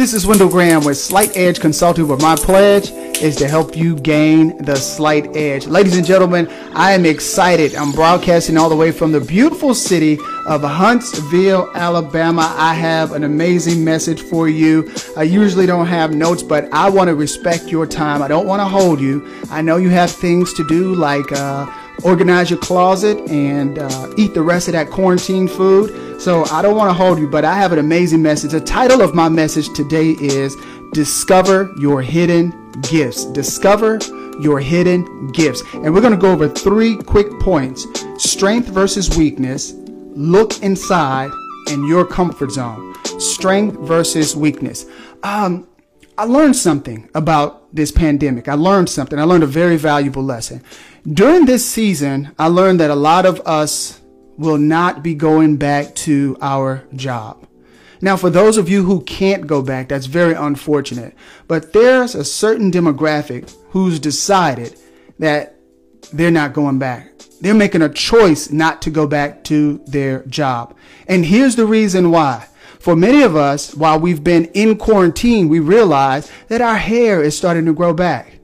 This 0.00 0.14
is 0.14 0.26
Wendell 0.26 0.48
Graham 0.48 0.82
with 0.82 0.96
Slight 0.96 1.36
Edge 1.36 1.60
Consulting, 1.60 2.08
where 2.08 2.16
my 2.16 2.34
pledge 2.34 2.90
is 3.20 3.36
to 3.36 3.46
help 3.46 3.76
you 3.76 3.96
gain 3.96 4.56
the 4.64 4.74
slight 4.74 5.36
edge. 5.36 5.66
Ladies 5.66 5.94
and 5.94 6.06
gentlemen, 6.06 6.48
I 6.72 6.92
am 6.92 7.04
excited. 7.04 7.74
I'm 7.74 7.92
broadcasting 7.92 8.56
all 8.56 8.70
the 8.70 8.76
way 8.76 8.92
from 8.92 9.12
the 9.12 9.20
beautiful 9.20 9.74
city 9.74 10.18
of 10.46 10.62
Huntsville, 10.62 11.70
Alabama. 11.74 12.50
I 12.56 12.72
have 12.72 13.12
an 13.12 13.24
amazing 13.24 13.84
message 13.84 14.22
for 14.22 14.48
you. 14.48 14.90
I 15.18 15.24
usually 15.24 15.66
don't 15.66 15.86
have 15.86 16.14
notes, 16.14 16.42
but 16.42 16.72
I 16.72 16.88
want 16.88 17.08
to 17.08 17.14
respect 17.14 17.66
your 17.66 17.86
time. 17.86 18.22
I 18.22 18.28
don't 18.28 18.46
want 18.46 18.60
to 18.60 18.68
hold 18.68 19.02
you. 19.02 19.28
I 19.50 19.60
know 19.60 19.76
you 19.76 19.90
have 19.90 20.10
things 20.10 20.54
to 20.54 20.66
do 20.66 20.94
like 20.94 21.30
uh, 21.32 21.70
organize 22.04 22.48
your 22.48 22.58
closet 22.60 23.18
and 23.28 23.78
uh, 23.78 24.14
eat 24.16 24.32
the 24.32 24.40
rest 24.40 24.66
of 24.66 24.72
that 24.72 24.88
quarantine 24.88 25.46
food. 25.46 26.09
So 26.20 26.44
I 26.50 26.60
don't 26.60 26.76
want 26.76 26.90
to 26.90 26.92
hold 26.92 27.18
you, 27.18 27.26
but 27.26 27.46
I 27.46 27.54
have 27.54 27.72
an 27.72 27.78
amazing 27.78 28.20
message. 28.20 28.50
The 28.50 28.60
title 28.60 29.00
of 29.00 29.14
my 29.14 29.30
message 29.30 29.72
today 29.72 30.10
is 30.20 30.54
Discover 30.92 31.72
Your 31.78 32.02
Hidden 32.02 32.72
Gifts. 32.82 33.24
Discover 33.24 34.00
your 34.38 34.60
hidden 34.60 35.28
gifts. 35.32 35.62
And 35.72 35.94
we're 35.94 36.02
going 36.02 36.12
to 36.12 36.18
go 36.18 36.30
over 36.30 36.46
three 36.46 36.96
quick 36.96 37.30
points 37.40 37.86
strength 38.18 38.68
versus 38.68 39.16
weakness, 39.16 39.72
look 39.72 40.62
inside, 40.62 41.30
and 41.70 41.88
your 41.88 42.06
comfort 42.06 42.50
zone. 42.50 42.94
Strength 43.18 43.78
versus 43.78 44.36
weakness. 44.36 44.84
Um, 45.22 45.68
I 46.18 46.24
learned 46.24 46.54
something 46.54 47.08
about 47.14 47.74
this 47.74 47.90
pandemic. 47.90 48.46
I 48.46 48.54
learned 48.54 48.90
something. 48.90 49.18
I 49.18 49.22
learned 49.22 49.44
a 49.44 49.46
very 49.46 49.78
valuable 49.78 50.22
lesson. 50.22 50.62
During 51.10 51.46
this 51.46 51.64
season, 51.64 52.34
I 52.38 52.48
learned 52.48 52.78
that 52.80 52.90
a 52.90 52.94
lot 52.94 53.24
of 53.24 53.40
us 53.46 53.99
will 54.40 54.58
not 54.58 55.02
be 55.02 55.14
going 55.14 55.58
back 55.58 55.94
to 55.94 56.34
our 56.40 56.82
job. 56.96 57.46
Now, 58.00 58.16
for 58.16 58.30
those 58.30 58.56
of 58.56 58.70
you 58.70 58.84
who 58.84 59.02
can't 59.02 59.46
go 59.46 59.60
back, 59.60 59.88
that's 59.88 60.06
very 60.06 60.32
unfortunate. 60.32 61.14
But 61.46 61.74
there's 61.74 62.14
a 62.14 62.24
certain 62.24 62.72
demographic 62.72 63.54
who's 63.68 64.00
decided 64.00 64.80
that 65.18 65.56
they're 66.10 66.30
not 66.30 66.54
going 66.54 66.78
back. 66.78 67.12
They're 67.42 67.52
making 67.52 67.82
a 67.82 67.90
choice 67.90 68.50
not 68.50 68.80
to 68.82 68.90
go 68.90 69.06
back 69.06 69.44
to 69.44 69.82
their 69.86 70.24
job. 70.24 70.74
And 71.06 71.26
here's 71.26 71.56
the 71.56 71.66
reason 71.66 72.10
why. 72.10 72.46
For 72.78 72.96
many 72.96 73.22
of 73.22 73.36
us, 73.36 73.74
while 73.74 74.00
we've 74.00 74.24
been 74.24 74.46
in 74.46 74.78
quarantine, 74.78 75.50
we 75.50 75.60
realize 75.60 76.32
that 76.48 76.62
our 76.62 76.78
hair 76.78 77.22
is 77.22 77.36
starting 77.36 77.66
to 77.66 77.74
grow 77.74 77.92
back. 77.92 78.39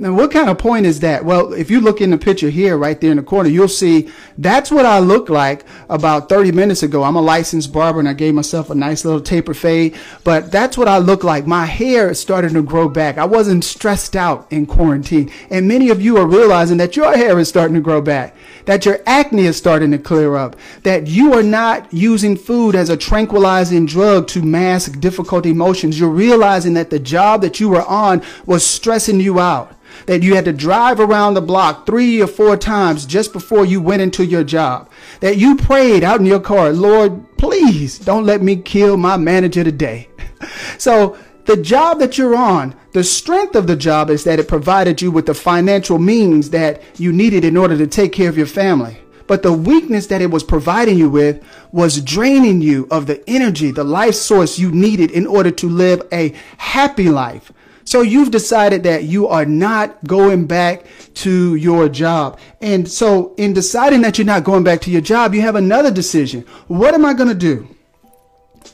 Now, 0.00 0.14
what 0.14 0.30
kind 0.30 0.48
of 0.48 0.58
point 0.58 0.86
is 0.86 1.00
that? 1.00 1.24
Well, 1.24 1.52
if 1.52 1.72
you 1.72 1.80
look 1.80 2.00
in 2.00 2.10
the 2.10 2.18
picture 2.18 2.50
here, 2.50 2.78
right 2.78 3.00
there 3.00 3.10
in 3.10 3.16
the 3.16 3.22
corner, 3.24 3.48
you'll 3.48 3.66
see 3.66 4.08
that's 4.38 4.70
what 4.70 4.86
I 4.86 5.00
looked 5.00 5.28
like 5.28 5.64
about 5.88 6.28
30 6.28 6.52
minutes 6.52 6.84
ago. 6.84 7.02
I'm 7.02 7.16
a 7.16 7.20
licensed 7.20 7.72
barber 7.72 7.98
and 7.98 8.08
I 8.08 8.12
gave 8.12 8.32
myself 8.32 8.70
a 8.70 8.76
nice 8.76 9.04
little 9.04 9.20
taper 9.20 9.54
fade, 9.54 9.96
but 10.22 10.52
that's 10.52 10.78
what 10.78 10.86
I 10.86 10.98
look 10.98 11.24
like. 11.24 11.48
My 11.48 11.66
hair 11.66 12.10
is 12.10 12.20
starting 12.20 12.54
to 12.54 12.62
grow 12.62 12.88
back. 12.88 13.18
I 13.18 13.24
wasn't 13.24 13.64
stressed 13.64 14.14
out 14.14 14.46
in 14.52 14.66
quarantine. 14.66 15.32
And 15.50 15.66
many 15.66 15.88
of 15.88 16.00
you 16.00 16.16
are 16.18 16.28
realizing 16.28 16.76
that 16.76 16.94
your 16.94 17.16
hair 17.16 17.36
is 17.40 17.48
starting 17.48 17.74
to 17.74 17.80
grow 17.80 18.00
back, 18.00 18.36
that 18.66 18.86
your 18.86 19.00
acne 19.04 19.46
is 19.46 19.56
starting 19.56 19.90
to 19.90 19.98
clear 19.98 20.36
up, 20.36 20.54
that 20.84 21.08
you 21.08 21.34
are 21.34 21.42
not 21.42 21.92
using 21.92 22.36
food 22.36 22.76
as 22.76 22.88
a 22.88 22.96
tranquilizing 22.96 23.84
drug 23.84 24.28
to 24.28 24.42
mask 24.42 25.00
difficult 25.00 25.44
emotions. 25.44 25.98
You're 25.98 26.08
realizing 26.08 26.74
that 26.74 26.90
the 26.90 27.00
job 27.00 27.42
that 27.42 27.58
you 27.58 27.68
were 27.68 27.84
on 27.84 28.22
was 28.46 28.64
stressing 28.64 29.18
you 29.18 29.40
out 29.40 29.74
that 30.06 30.22
you 30.22 30.34
had 30.34 30.44
to 30.44 30.52
drive 30.52 31.00
around 31.00 31.34
the 31.34 31.40
block 31.40 31.86
three 31.86 32.20
or 32.22 32.26
four 32.26 32.56
times 32.56 33.06
just 33.06 33.32
before 33.32 33.64
you 33.64 33.80
went 33.80 34.02
into 34.02 34.24
your 34.24 34.44
job, 34.44 34.90
that 35.20 35.36
you 35.36 35.56
prayed 35.56 36.04
out 36.04 36.20
in 36.20 36.26
your 36.26 36.40
car, 36.40 36.72
Lord, 36.72 37.36
please 37.36 37.98
don't 37.98 38.26
let 38.26 38.42
me 38.42 38.56
kill 38.56 38.96
my 38.96 39.16
manager 39.16 39.64
today. 39.64 40.08
so, 40.78 41.16
the 41.46 41.56
job 41.56 41.98
that 42.00 42.18
you're 42.18 42.36
on, 42.36 42.74
the 42.92 43.02
strength 43.02 43.56
of 43.56 43.66
the 43.66 43.74
job 43.74 44.10
is 44.10 44.22
that 44.24 44.38
it 44.38 44.48
provided 44.48 45.00
you 45.00 45.10
with 45.10 45.24
the 45.24 45.32
financial 45.32 45.98
means 45.98 46.50
that 46.50 46.82
you 46.98 47.10
needed 47.10 47.42
in 47.42 47.56
order 47.56 47.74
to 47.78 47.86
take 47.86 48.12
care 48.12 48.28
of 48.28 48.36
your 48.36 48.46
family. 48.46 48.98
But 49.26 49.42
the 49.42 49.52
weakness 49.52 50.06
that 50.08 50.20
it 50.20 50.30
was 50.30 50.42
providing 50.42 50.98
you 50.98 51.08
with 51.08 51.42
was 51.70 52.02
draining 52.02 52.60
you 52.60 52.86
of 52.90 53.06
the 53.06 53.22
energy, 53.28 53.70
the 53.70 53.84
life 53.84 54.14
source 54.14 54.58
you 54.58 54.70
needed 54.72 55.10
in 55.10 55.26
order 55.26 55.50
to 55.50 55.68
live 55.68 56.02
a 56.12 56.34
happy 56.56 57.08
life, 57.08 57.52
so 57.88 58.02
you've 58.02 58.30
decided 58.30 58.82
that 58.82 59.04
you 59.04 59.28
are 59.28 59.46
not 59.46 60.04
going 60.04 60.46
back 60.46 60.84
to 61.14 61.54
your 61.54 61.88
job. 61.88 62.38
And 62.60 62.86
so 62.86 63.34
in 63.38 63.54
deciding 63.54 64.02
that 64.02 64.18
you're 64.18 64.26
not 64.26 64.44
going 64.44 64.62
back 64.62 64.82
to 64.82 64.90
your 64.90 65.00
job, 65.00 65.34
you 65.34 65.40
have 65.40 65.54
another 65.54 65.90
decision. 65.90 66.42
What 66.66 66.92
am 66.92 67.06
I 67.06 67.14
going 67.14 67.30
to 67.30 67.34
do? 67.34 67.66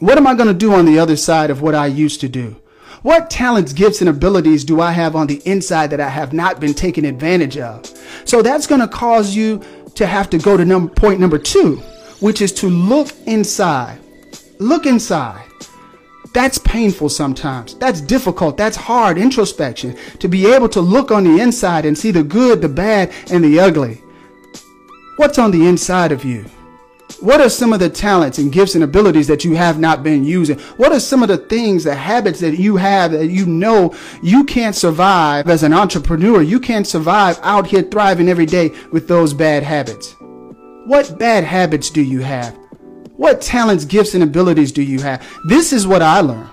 What 0.01 0.19
am 0.19 0.27
I 0.27 0.35
going 0.35 0.49
to 0.49 0.53
do 0.53 0.75
on 0.75 0.85
the 0.85 0.99
other 0.99 1.15
side 1.15 1.51
of 1.51 1.63
what 1.63 1.77
I 1.77 1.87
used 1.87 2.23
to 2.23 2.29
do? 2.29 2.61
What 3.03 3.31
talents, 3.31 3.73
gifts, 3.73 4.01
and 4.01 4.11
abilities 4.11 4.65
do 4.65 4.81
I 4.81 4.91
have 4.91 5.15
on 5.15 5.29
the 5.29 5.41
inside 5.49 5.91
that 5.91 6.01
I 6.01 6.09
have 6.09 6.33
not 6.33 6.59
been 6.59 6.75
taken 6.75 7.05
advantage 7.05 7.57
of? 7.57 7.87
So 8.25 8.43
that's 8.43 8.67
going 8.67 8.81
to 8.81 8.89
cause 8.89 9.37
you 9.37 9.63
to 9.95 10.09
have 10.09 10.29
to 10.31 10.39
go 10.39 10.57
to 10.57 10.65
number, 10.65 10.93
point 10.93 11.21
number 11.21 11.39
two, 11.39 11.77
which 12.19 12.41
is 12.41 12.51
to 12.55 12.69
look 12.69 13.13
inside. 13.27 14.01
Look 14.59 14.87
inside. 14.87 15.45
That's 16.33 16.59
painful 16.59 17.11
sometimes. 17.11 17.75
That's 17.75 18.01
difficult. 18.01 18.57
That's 18.57 18.77
hard 18.77 19.19
introspection 19.19 19.97
to 20.19 20.29
be 20.29 20.53
able 20.53 20.69
to 20.71 20.81
look 20.81 21.11
on 21.11 21.25
the 21.25 21.41
inside 21.41 21.85
and 21.85 21.97
see 21.97 22.11
the 22.11 22.25
good, 22.25 22.61
the 22.61 22.69
bad, 22.69 23.13
and 23.31 23.45
the 23.45 23.61
ugly. 23.61 24.03
What's 25.17 25.39
on 25.39 25.51
the 25.51 25.67
inside 25.67 26.11
of 26.11 26.25
you? 26.25 26.45
What 27.21 27.41
are 27.41 27.49
some 27.49 27.73
of 27.73 27.79
the 27.79 27.89
talents 27.89 28.39
and 28.39 28.53
gifts 28.53 28.75
and 28.75 28.83
abilities 28.83 29.29
that 29.29 29.45
you 29.45 29.55
have 29.55 29.79
not 29.79 30.03
been 30.03 30.25
using? 30.25 30.59
What 30.77 30.93
are 30.93 31.01
some 31.01 31.23
of 31.23 31.29
the 31.29 31.39
things, 31.39 31.85
the 31.85 31.95
habits 31.95 32.41
that 32.41 32.59
you 32.59 32.77
have 32.77 33.13
that 33.13 33.29
you 33.29 33.47
know 33.47 33.95
you 34.23 34.45
can't 34.45 34.75
survive 34.75 35.49
as 35.49 35.63
an 35.63 35.73
entrepreneur? 35.73 36.43
You 36.43 36.59
can't 36.59 36.87
survive 36.87 37.39
out 37.43 37.67
here 37.67 37.83
thriving 37.83 38.29
every 38.29 38.47
day 38.47 38.73
with 38.91 39.07
those 39.07 39.33
bad 39.33 39.63
habits. 39.63 40.17
What 40.87 41.19
bad 41.19 41.45
habits 41.45 41.91
do 41.91 42.03
you 42.03 42.21
have? 42.21 42.59
What 43.17 43.41
talents, 43.41 43.85
gifts, 43.85 44.15
and 44.15 44.25
abilities 44.25 44.73
do 44.73 44.83
you 44.83 45.01
have? 45.01 45.27
This 45.49 45.73
is 45.73 45.87
what 45.87 46.03
I 46.03 46.21
learned. 46.21 46.51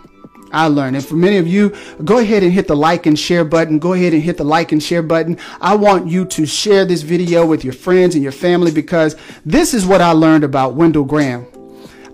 I 0.53 0.67
learned. 0.67 0.95
And 0.95 1.05
for 1.05 1.15
many 1.15 1.37
of 1.37 1.47
you, 1.47 1.75
go 2.03 2.19
ahead 2.19 2.43
and 2.43 2.51
hit 2.51 2.67
the 2.67 2.75
like 2.75 3.05
and 3.05 3.17
share 3.17 3.43
button. 3.43 3.79
Go 3.79 3.93
ahead 3.93 4.13
and 4.13 4.21
hit 4.21 4.37
the 4.37 4.43
like 4.43 4.71
and 4.71 4.83
share 4.83 5.01
button. 5.01 5.37
I 5.59 5.75
want 5.75 6.07
you 6.07 6.25
to 6.25 6.45
share 6.45 6.85
this 6.85 7.01
video 7.01 7.45
with 7.45 7.63
your 7.63 7.73
friends 7.73 8.15
and 8.15 8.23
your 8.23 8.31
family 8.31 8.71
because 8.71 9.15
this 9.45 9.73
is 9.73 9.85
what 9.85 10.01
I 10.01 10.11
learned 10.11 10.43
about 10.43 10.75
Wendell 10.75 11.05
Graham. 11.05 11.47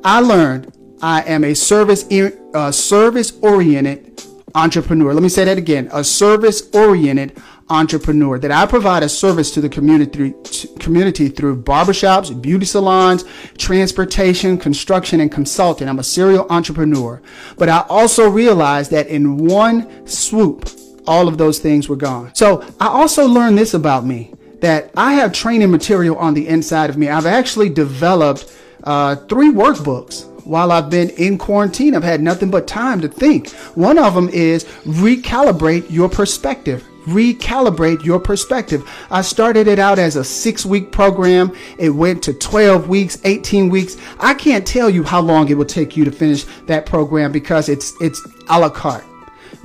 I 0.04 0.22
learned 0.22 0.72
I 1.02 1.24
am 1.24 1.44
a 1.44 1.54
service, 1.54 2.06
uh, 2.54 2.72
service 2.72 3.38
oriented 3.42 4.24
entrepreneur. 4.56 5.14
Let 5.14 5.24
me 5.24 5.30
say 5.30 5.46
that 5.46 5.58
again. 5.58 5.90
A 5.92 6.04
service 6.04 6.70
oriented 6.74 7.38
entrepreneur, 7.70 8.40
that 8.40 8.52
I 8.52 8.66
provide 8.66 9.04
a 9.04 9.10
service 9.10 9.52
to 9.52 9.62
the 9.62 9.70
community, 9.70 10.34
community 10.80 11.30
through 11.30 11.64
barbershops, 11.64 12.40
beauty 12.42 12.66
salons, 12.66 13.26
transportation, 13.58 14.58
construction, 14.58 15.20
and 15.20 15.32
consulting. 15.32 15.90
I'm 15.90 16.00
a 16.00 16.04
serial 16.04 16.48
entrepreneur. 16.50 17.22
But 17.58 17.70
I 17.70 17.86
also 17.90 18.30
realized 18.30 18.92
that 18.92 19.08
in 19.08 19.38
one 19.38 20.08
swoop, 20.08 20.70
all 21.06 21.28
of 21.28 21.38
those 21.38 21.60
things 21.60 21.88
were 21.88 21.96
gone. 21.96 22.34
So 22.36 22.64
I 22.80 22.88
also 22.88 23.26
learned 23.28 23.58
this 23.58 23.74
about 23.74 24.06
me 24.06 24.34
that 24.60 24.92
I 24.98 25.14
have 25.14 25.32
training 25.34 25.72
material 25.72 26.18
on 26.18 26.34
the 26.34 26.48
inside 26.48 26.90
of 26.90 26.98
me. 26.98 27.10
I've 27.10 27.26
actually 27.26 27.70
developed 27.70 28.52
uh, 28.84 29.16
three 29.16 29.52
workbooks 29.52 30.26
while 30.46 30.72
I've 30.72 30.90
been 30.90 31.10
in 31.12 31.38
quarantine. 31.38 31.96
I've 31.96 32.04
had 32.04 32.22
nothing 32.22 32.50
but 32.50 32.68
time 32.68 33.02
to 33.02 33.08
think. 33.08 33.52
One 33.76 33.98
of 33.98 34.16
them 34.16 34.30
is 34.30 34.64
recalibrate 34.86 35.90
your 35.92 36.10
perspective 36.10 36.88
recalibrate 37.08 38.04
your 38.04 38.20
perspective. 38.20 38.88
I 39.10 39.22
started 39.22 39.68
it 39.68 39.80
out 39.80 39.98
as 39.98 40.16
a 40.16 40.24
six 40.24 40.66
week 40.66 40.92
program. 40.92 41.56
It 41.78 41.90
went 41.90 42.22
to 42.24 42.34
12 42.34 42.90
weeks, 42.90 43.18
18 43.24 43.70
weeks. 43.70 43.98
I 44.20 44.34
can't 44.34 44.68
tell 44.68 44.90
you 44.90 45.04
how 45.04 45.22
long 45.22 45.50
it 45.50 45.58
will 45.58 45.66
take 45.66 45.96
you 45.96 46.06
to 46.06 46.12
finish 46.12 46.46
that 46.66 46.86
program 46.86 47.32
because 47.32 47.70
it's, 47.70 47.94
it's 48.02 48.26
a 48.50 48.60
la 48.60 48.70
carte. 48.70 49.06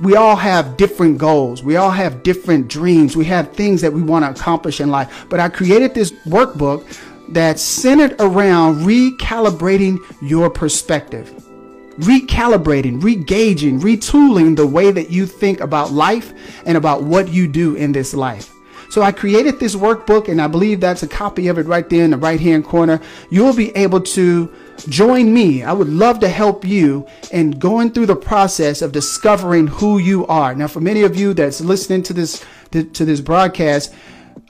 We 0.01 0.15
all 0.15 0.35
have 0.35 0.77
different 0.77 1.17
goals. 1.17 1.63
We 1.63 1.75
all 1.75 1.91
have 1.91 2.23
different 2.23 2.67
dreams. 2.67 3.15
We 3.15 3.25
have 3.25 3.51
things 3.53 3.81
that 3.81 3.93
we 3.93 4.01
want 4.01 4.25
to 4.25 4.31
accomplish 4.31 4.79
in 4.79 4.89
life. 4.89 5.25
But 5.29 5.39
I 5.39 5.49
created 5.49 5.93
this 5.93 6.11
workbook 6.25 6.85
that's 7.29 7.61
centered 7.61 8.15
around 8.19 8.79
recalibrating 8.85 9.99
your 10.21 10.49
perspective 10.49 11.42
recalibrating, 11.97 13.03
regaging, 13.03 13.79
retooling 13.79 14.55
the 14.55 14.67
way 14.67 14.91
that 14.91 15.09
you 15.09 15.25
think 15.25 15.59
about 15.59 15.91
life 15.91 16.33
and 16.65 16.77
about 16.77 17.03
what 17.03 17.29
you 17.29 17.47
do 17.47 17.75
in 17.75 17.91
this 17.91 18.13
life. 18.13 18.53
So 18.89 19.01
I 19.01 19.11
created 19.11 19.59
this 19.59 19.75
workbook 19.75 20.27
and 20.27 20.39
I 20.39 20.45
believe 20.45 20.79
that's 20.79 21.01
a 21.01 21.07
copy 21.07 21.47
of 21.47 21.57
it 21.57 21.65
right 21.65 21.89
there 21.89 22.05
in 22.05 22.11
the 22.11 22.17
right 22.17 22.39
hand 22.39 22.63
corner. 22.63 23.01
You'll 23.31 23.55
be 23.55 23.75
able 23.75 24.01
to 24.01 24.53
join 24.87 25.33
me. 25.33 25.63
I 25.63 25.73
would 25.73 25.89
love 25.89 26.19
to 26.19 26.29
help 26.29 26.63
you 26.63 27.07
in 27.31 27.51
going 27.51 27.91
through 27.91 28.05
the 28.05 28.15
process 28.15 28.83
of 28.83 28.91
discovering 28.91 29.65
who 29.65 29.97
you 29.97 30.27
are. 30.27 30.53
Now, 30.53 30.67
for 30.67 30.79
many 30.79 31.01
of 31.01 31.15
you 31.15 31.33
that's 31.33 31.59
listening 31.59 32.03
to 32.03 32.13
this, 32.13 32.45
to, 32.69 32.83
this 32.83 33.19
broadcast, 33.19 33.95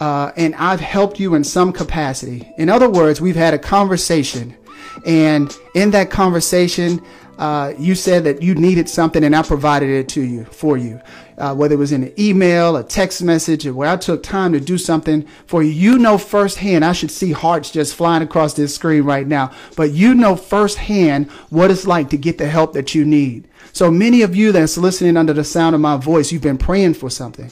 uh, 0.02 0.34
and 0.36 0.56
I've 0.56 0.82
helped 0.82 1.22
you 1.22 1.36
in 1.36 1.46
some 1.46 1.72
capacity. 1.72 2.52
In 2.58 2.68
other 2.68 2.90
words, 2.90 3.22
we've 3.22 3.38
had 3.38 3.54
a 3.54 3.60
conversation 3.60 4.58
and 5.06 5.56
in 5.74 5.92
that 5.92 6.10
conversation, 6.10 7.02
uh, 7.38 7.74
you 7.78 7.96
said 7.96 8.24
that 8.26 8.42
you 8.42 8.56
needed 8.56 8.88
something 8.88 9.24
and 9.24 9.36
I 9.36 9.42
provided 9.42 9.90
it 9.90 10.10
to 10.10 10.22
you 10.22 10.46
for 10.46 10.78
you. 10.78 11.02
Uh, 11.36 11.54
whether 11.54 11.74
it 11.74 11.80
was 11.80 11.92
in 11.92 12.04
an 12.04 12.14
email, 12.20 12.78
a 12.78 12.84
text 12.84 13.24
message, 13.24 13.66
or 13.66 13.74
where 13.74 13.90
I 13.90 13.98
took 13.98 14.22
time 14.22 14.54
to 14.54 14.60
do 14.60 14.78
something 14.78 15.28
for 15.48 15.64
you. 15.64 15.72
You 15.72 15.98
know 15.98 16.20
firsthand, 16.20 16.86
I 16.86 16.94
should 16.94 17.10
see 17.10 17.32
hearts 17.32 17.72
just 17.72 17.96
flying 17.96 18.22
across 18.22 18.54
this 18.54 18.76
screen 18.76 19.04
right 19.04 19.26
now, 19.26 19.52
but 19.76 19.92
you 19.92 20.14
know 20.14 20.36
firsthand 20.36 21.32
what 21.50 21.72
it's 21.72 21.88
like 21.88 22.12
to 22.12 22.18
get 22.18 22.38
the 22.38 22.48
help 22.48 22.74
that 22.74 22.94
you 22.94 23.04
need. 23.04 23.48
So 23.72 23.90
many 23.90 24.22
of 24.22 24.36
you 24.36 24.52
that's 24.52 24.78
listening 24.78 25.18
under 25.18 25.34
the 25.34 25.44
sound 25.44 25.74
of 25.74 25.82
my 25.82 25.98
voice, 25.98 26.32
you've 26.32 26.44
been 26.44 26.60
praying 26.60 26.94
for 26.94 27.10
something. 27.10 27.50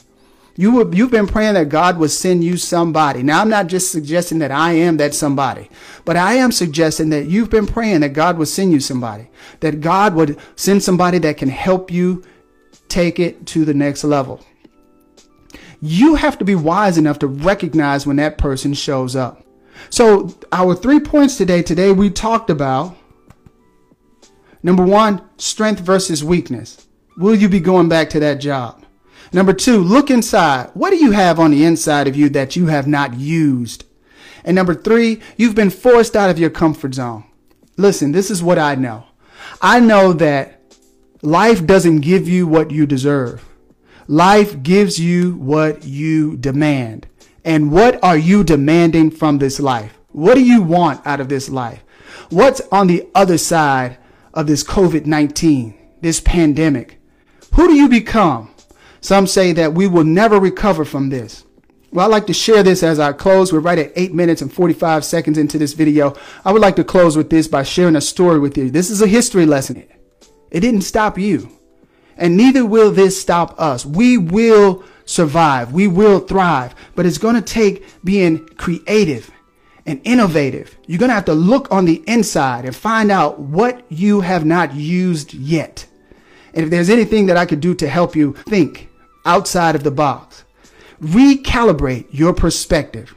You 0.56 0.75
were, 0.75 0.94
you've 0.94 1.12
been 1.12 1.27
praying 1.27 1.53
that 1.53 1.69
God 1.69 1.98
would 1.98 2.12
send 2.12 2.44
you 2.44 2.57
somebody. 2.57 3.24
Now, 3.24 3.42
I'm 3.42 3.50
not 3.50 3.68
just 3.68 3.92
suggesting 3.92 4.39
that 4.39 4.51
I 4.51 4.74
am 4.74 4.98
that 4.98 5.13
somebody, 5.13 5.69
but 6.03 6.18
I 6.18 6.33
am 6.33 6.51
suggesting 6.51 7.09
that 7.12 7.27
you've 7.27 7.50
been 7.50 7.68
praying 7.68 8.01
that 8.01 8.09
God 8.09 8.38
would 8.38 8.50
send 8.50 8.71
you 8.74 8.80
somebody, 8.80 9.30
that 9.62 9.80
God 9.80 10.13
would 10.15 10.38
send 10.56 10.83
somebody 10.83 11.19
that 11.19 11.38
can 11.38 11.50
help 11.50 11.89
you 11.89 12.24
take 12.89 13.19
it 13.19 13.45
to 13.48 13.63
the 13.63 13.74
next 13.74 14.03
level. 14.03 14.45
You 15.81 16.15
have 16.15 16.38
to 16.38 16.45
be 16.45 16.56
wise 16.56 16.97
enough 16.97 17.19
to 17.19 17.27
recognize 17.27 18.06
when 18.06 18.18
that 18.18 18.38
person 18.38 18.74
shows 18.74 19.15
up. 19.15 19.44
So, 19.89 20.36
our 20.51 20.75
three 20.75 21.00
points 21.00 21.38
today, 21.38 21.63
today 21.63 21.92
we 21.92 22.09
talked 22.09 22.50
about 22.50 22.95
number 24.62 24.83
one, 24.83 25.27
strength 25.38 25.80
versus 25.80 26.24
weakness. 26.24 26.88
Will 27.18 27.36
you 27.36 27.50
be 27.50 27.59
going 27.59 27.89
back 27.89 28.09
to 28.12 28.19
that 28.19 28.36
job? 28.36 28.86
Number 29.33 29.53
two, 29.53 29.77
look 29.79 30.09
inside. 30.09 30.69
What 30.73 30.91
do 30.91 30.97
you 30.97 31.12
have 31.12 31.39
on 31.39 31.51
the 31.51 31.63
inside 31.63 32.07
of 32.07 32.15
you 32.15 32.29
that 32.29 32.56
you 32.56 32.68
have 32.68 32.88
not 32.88 33.15
used? 33.15 33.85
And 34.44 34.56
number 34.56 34.73
three, 34.73 35.21
you've 35.38 35.56
been 35.56 35.69
forced 35.69 36.15
out 36.15 36.29
of 36.29 36.39
your 36.39 36.50
comfort 36.50 36.95
zone. 36.95 37.25
Listen, 37.77 38.12
this 38.12 38.29
is 38.29 38.44
what 38.44 38.59
I 38.59 38.75
know. 38.75 39.06
I 39.62 39.79
know 39.79 40.13
that 40.13 40.62
life 41.21 41.65
doesn't 41.65 42.01
give 42.01 42.27
you 42.27 42.47
what 42.47 42.71
you 42.71 42.85
deserve. 42.85 43.45
Life 44.07 44.62
gives 44.63 45.00
you 45.00 45.35
what 45.35 45.83
you 45.83 46.35
demand. 46.38 47.07
And 47.45 47.71
what 47.71 48.03
are 48.03 48.18
you 48.18 48.44
demanding 48.44 49.12
from 49.12 49.38
this 49.38 49.59
life? 49.59 49.97
What 50.09 50.35
do 50.35 50.44
you 50.44 50.62
want 50.62 51.06
out 51.07 51.21
of 51.21 51.29
this 51.29 51.50
life? 51.50 51.83
What's 52.29 52.62
on 52.71 52.88
the 52.88 53.07
other 53.15 53.38
side 53.38 53.97
of 54.33 54.47
this 54.47 54.63
COVID 54.63 55.06
19, 55.06 55.77
this 56.01 56.19
pandemic? 56.19 57.00
Who 57.53 57.68
do 57.68 57.73
you 57.73 57.88
become? 57.89 58.53
Some 59.01 59.27
say 59.27 59.51
that 59.53 59.74
we 59.74 59.88
will 59.88 60.03
never 60.03 60.39
recover 60.39 60.86
from 60.86 61.09
this. 61.09 61.44
Well, 61.92 62.06
I'd 62.06 62.12
like 62.12 62.27
to 62.27 62.33
share 62.33 62.63
this 62.63 62.83
as 62.83 63.00
I 63.00 63.12
close. 63.12 63.51
We're 63.51 63.59
right 63.59 63.80
at 63.80 63.92
8 63.95 64.13
minutes 64.13 64.42
and 64.42 64.53
45 64.53 65.03
seconds 65.03 65.38
into 65.38 65.57
this 65.57 65.74
video. 65.74 66.15
I 66.45 66.53
would 66.53 66.62
like 66.62 66.77
to 66.77 66.83
close 66.83 67.18
with 67.18 67.30
this 67.30 67.48
by 67.48 67.63
sharing 67.63 67.98
a 67.98 68.01
story 68.01 68.39
with 68.39 68.57
you. 68.57 68.69
This 68.69 68.89
is 68.89 69.01
a 69.01 69.07
history 69.07 69.45
lesson. 69.45 69.83
It 70.51 70.59
didn't 70.62 70.81
stop 70.81 71.18
you. 71.18 71.50
And 72.15 72.38
neither 72.38 72.65
will 72.65 72.92
this 72.92 73.19
stop 73.19 73.59
us. 73.59 73.86
We 73.86 74.18
will 74.18 74.83
survive. 75.06 75.74
We 75.74 75.88
will 75.88 76.19
thrive. 76.19 76.75
But 76.95 77.06
it's 77.06 77.18
going 77.18 77.36
to 77.36 77.42
take 77.42 77.86
being 78.06 78.47
creative 78.50 79.31
and 79.86 80.00
innovative. 80.04 80.77
You're 80.86 81.00
going 81.00 81.09
to 81.09 81.15
have 81.15 81.25
to 81.25 81.33
look 81.33 81.71
on 81.71 81.86
the 81.86 82.04
inside 82.07 82.65
and 82.65 82.75
find 82.75 83.12
out 83.12 83.39
what 83.39 83.83
you 83.92 84.21
have 84.21 84.45
not 84.45 84.75
used 84.75 85.33
yet. 85.33 85.88
And 86.54 86.63
if 86.63 86.69
there's 86.69 86.89
anything 86.89 87.25
that 87.25 87.38
I 87.38 87.45
could 87.45 87.59
do 87.59 87.74
to 87.75 87.89
help 87.89 88.15
you 88.15 88.33
think, 88.47 88.91
outside 89.25 89.75
of 89.75 89.83
the 89.83 89.91
box. 89.91 90.44
Recalibrate 91.01 92.07
your 92.12 92.33
perspective. 92.33 93.15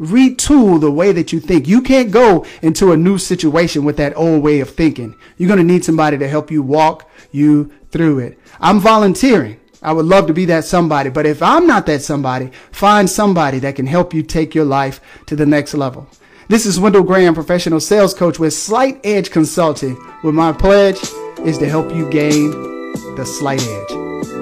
Retool 0.00 0.80
the 0.80 0.90
way 0.90 1.12
that 1.12 1.32
you 1.32 1.40
think. 1.40 1.68
You 1.68 1.80
can't 1.80 2.10
go 2.10 2.44
into 2.62 2.92
a 2.92 2.96
new 2.96 3.18
situation 3.18 3.84
with 3.84 3.96
that 3.98 4.16
old 4.16 4.42
way 4.42 4.60
of 4.60 4.70
thinking. 4.70 5.14
You're 5.36 5.48
going 5.48 5.58
to 5.58 5.64
need 5.64 5.84
somebody 5.84 6.18
to 6.18 6.28
help 6.28 6.50
you 6.50 6.62
walk 6.62 7.08
you 7.30 7.72
through 7.90 8.20
it. 8.20 8.38
I'm 8.60 8.80
volunteering. 8.80 9.60
I 9.82 9.92
would 9.92 10.06
love 10.06 10.26
to 10.28 10.34
be 10.34 10.46
that 10.46 10.64
somebody. 10.64 11.10
But 11.10 11.26
if 11.26 11.42
I'm 11.42 11.66
not 11.66 11.86
that 11.86 12.02
somebody, 12.02 12.50
find 12.72 13.08
somebody 13.08 13.58
that 13.60 13.76
can 13.76 13.86
help 13.86 14.14
you 14.14 14.22
take 14.22 14.54
your 14.54 14.64
life 14.64 15.00
to 15.26 15.36
the 15.36 15.46
next 15.46 15.74
level. 15.74 16.08
This 16.48 16.66
is 16.66 16.80
Wendell 16.80 17.04
Graham, 17.04 17.34
professional 17.34 17.80
sales 17.80 18.14
coach 18.14 18.38
with 18.38 18.52
Slight 18.52 19.00
Edge 19.04 19.30
Consulting, 19.30 19.94
where 20.22 20.32
my 20.32 20.52
pledge 20.52 20.98
is 21.40 21.58
to 21.58 21.68
help 21.68 21.94
you 21.94 22.08
gain 22.10 22.50
the 23.16 23.24
slight 23.24 23.62
edge. 23.62 24.33